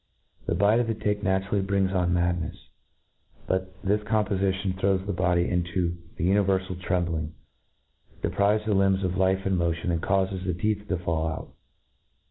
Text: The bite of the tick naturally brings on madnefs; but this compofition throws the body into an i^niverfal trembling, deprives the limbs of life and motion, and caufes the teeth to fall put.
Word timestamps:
The 0.47 0.55
bite 0.55 0.79
of 0.79 0.87
the 0.87 0.95
tick 0.95 1.21
naturally 1.21 1.61
brings 1.61 1.91
on 1.93 2.11
madnefs; 2.11 2.57
but 3.45 3.71
this 3.83 4.01
compofition 4.01 4.79
throws 4.79 5.05
the 5.05 5.13
body 5.13 5.47
into 5.47 5.95
an 6.17 6.25
i^niverfal 6.25 6.81
trembling, 6.81 7.35
deprives 8.23 8.65
the 8.65 8.73
limbs 8.73 9.03
of 9.03 9.15
life 9.15 9.45
and 9.45 9.59
motion, 9.59 9.91
and 9.91 10.01
caufes 10.01 10.43
the 10.43 10.55
teeth 10.55 10.87
to 10.87 10.97
fall 10.97 11.37
put. 11.45 11.55